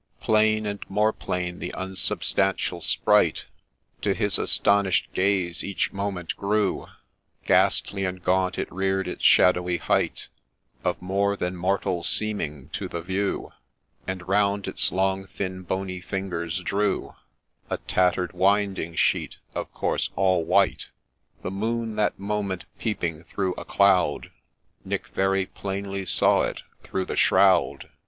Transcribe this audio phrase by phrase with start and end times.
[0.19, 3.45] Plain, and more plain, the unsubstantial Sprite
[4.01, 6.87] To his astonish'd gaze each moment grew;
[7.45, 10.27] Ghastly and gaunt, it rear'd its shadowy height,
[10.83, 13.51] Of more than mortal seeming to the view,
[14.07, 17.13] And round its long, thin, bony fingers drew
[17.69, 20.89] A tatter'd winding sheet, of course all white;—
[21.43, 24.31] The moon that moment peeping through a cloud,
[24.83, 27.91] Nick very plainly saw it through the shroud